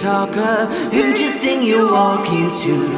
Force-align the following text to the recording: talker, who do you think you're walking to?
talker, 0.00 0.66
who 0.92 1.14
do 1.14 1.24
you 1.24 1.30
think 1.38 1.64
you're 1.64 1.90
walking 1.90 2.50
to? 2.50 2.93